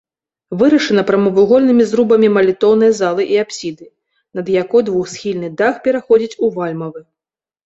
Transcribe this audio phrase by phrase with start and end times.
[0.59, 3.85] Вырашана прамавугольнымі зрубамі малітоўнай залы і апсіды,
[4.41, 6.99] над якой двухсхільны дах пераходзіць у вальмавы.